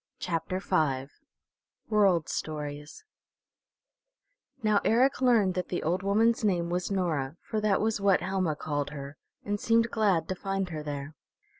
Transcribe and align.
CHAPTER 0.17 0.59
V 0.59 1.11
WORLD 1.87 2.27
STORIES 2.27 3.03
Now 4.63 4.81
Eric 4.83 5.21
learned 5.21 5.53
that 5.53 5.67
the 5.69 5.83
old 5.83 6.01
woman's 6.01 6.43
name 6.43 6.71
was 6.71 6.89
Nora, 6.89 7.37
for 7.43 7.61
that 7.61 7.79
was 7.81 8.01
what 8.01 8.21
Helma 8.21 8.55
called 8.55 8.89
her, 8.89 9.17
and 9.45 9.59
seemed 9.59 9.91
glad 9.91 10.27
to 10.29 10.33
find 10.33 10.69
her 10.69 10.81
there. 10.81 11.13